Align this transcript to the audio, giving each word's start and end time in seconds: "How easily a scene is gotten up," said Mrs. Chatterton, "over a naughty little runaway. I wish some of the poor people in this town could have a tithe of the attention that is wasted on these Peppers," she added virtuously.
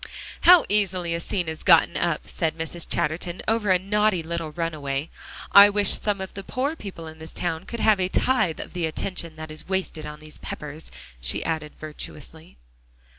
"How 0.41 0.65
easily 0.67 1.13
a 1.13 1.19
scene 1.19 1.47
is 1.47 1.61
gotten 1.61 1.95
up," 1.95 2.27
said 2.27 2.57
Mrs. 2.57 2.89
Chatterton, 2.89 3.43
"over 3.47 3.69
a 3.69 3.77
naughty 3.77 4.23
little 4.23 4.51
runaway. 4.51 5.11
I 5.51 5.69
wish 5.69 5.89
some 6.01 6.19
of 6.19 6.33
the 6.33 6.41
poor 6.41 6.75
people 6.75 7.05
in 7.05 7.19
this 7.19 7.31
town 7.31 7.65
could 7.65 7.81
have 7.81 7.99
a 7.99 8.07
tithe 8.09 8.59
of 8.59 8.73
the 8.73 8.87
attention 8.87 9.35
that 9.35 9.51
is 9.51 9.69
wasted 9.69 10.07
on 10.07 10.19
these 10.19 10.39
Peppers," 10.39 10.91
she 11.21 11.45
added 11.45 11.73
virtuously. 11.79 12.57